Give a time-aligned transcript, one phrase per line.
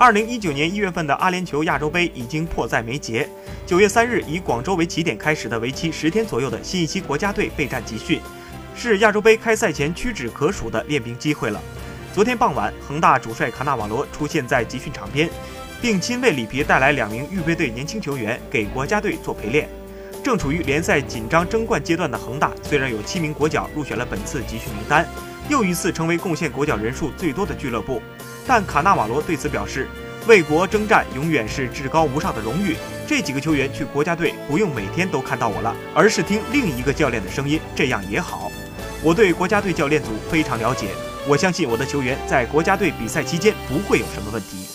[0.00, 3.28] 二零一九年一月份的阿联酋亚洲杯已经迫在眉睫。
[3.66, 8.18] 九月三日，以广州为起点开始的为期十天左右的新一期国家队备战集训，
[8.74, 11.60] 是亚洲杯开赛前屈指可数的练兵机会了。
[12.14, 15.28] 昨天傍晚，恒大主帅卡纳瓦罗出现在集训场边，
[15.82, 19.68] 并亲为里皮带来两名预备队年轻球员给国家队做陪练。
[20.22, 25.06] 正处于联赛紧张争冠阶段的恒大，虽然有七名国脚入选了本次集训名单，
[25.48, 28.02] 又一次成为贡献国脚人数最多的俱乐部。
[28.46, 29.88] 但卡纳瓦罗对此表示，
[30.26, 32.76] 为国征战永远是至高无上的荣誉。
[33.06, 38.52] 这几个球员去国家队不用每天都看到我了，而是听另一个教练的声音，这样也好。
[39.02, 40.88] 我对国家队教练组非常了解，
[41.26, 44.66] 我相信我的球员在国家队比赛期间不会有什么问题。